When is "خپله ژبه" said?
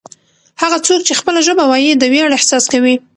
1.19-1.63